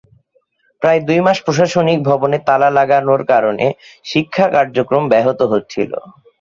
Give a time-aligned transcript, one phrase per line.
[0.81, 3.65] প্রায় দুই মাস প্রশাসনিক ভবনে তালা লাগানোর কারণে
[4.05, 5.91] শিক্ষা কার্যক্রম ব্যাহত হচ্ছিল।